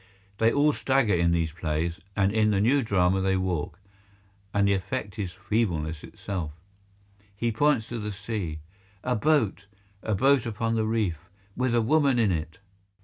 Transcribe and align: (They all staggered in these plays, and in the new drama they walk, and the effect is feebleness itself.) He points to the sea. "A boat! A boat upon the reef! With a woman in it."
(They 0.39 0.51
all 0.51 0.73
staggered 0.73 1.19
in 1.19 1.29
these 1.29 1.51
plays, 1.51 1.99
and 2.15 2.31
in 2.31 2.49
the 2.49 2.59
new 2.59 2.81
drama 2.81 3.21
they 3.21 3.37
walk, 3.37 3.79
and 4.51 4.67
the 4.67 4.73
effect 4.73 5.19
is 5.19 5.31
feebleness 5.31 6.03
itself.) 6.03 6.53
He 7.37 7.51
points 7.51 7.87
to 7.89 7.99
the 7.99 8.11
sea. 8.11 8.61
"A 9.03 9.15
boat! 9.15 9.67
A 10.01 10.15
boat 10.15 10.47
upon 10.47 10.73
the 10.73 10.85
reef! 10.87 11.29
With 11.55 11.75
a 11.75 11.83
woman 11.83 12.17
in 12.17 12.31
it." 12.31 12.57